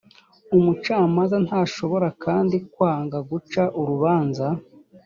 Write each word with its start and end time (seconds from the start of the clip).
umucamanza 0.55 1.35
ntashobora 1.45 2.07
kandi 2.23 2.55
kwanga 2.73 3.17
guca 3.29 3.63
urubanza 3.79 4.47